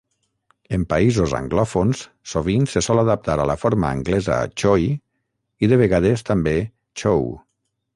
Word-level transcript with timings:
En 0.77 0.85
països 0.93 1.35
anglòfons, 1.39 2.01
sovint 2.33 2.65
se 2.73 2.83
sol 2.87 3.03
adaptar 3.03 3.37
a 3.45 3.47
la 3.53 3.59
forma 3.67 3.93
anglesa 3.99 4.41
"Choi" 4.65 4.91
i 5.67 5.75
de 5.75 5.83
vegades 5.87 6.31
també 6.33 6.61
"Choe". 7.05 7.35